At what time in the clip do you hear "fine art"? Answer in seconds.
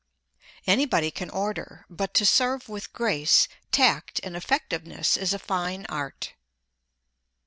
5.37-6.33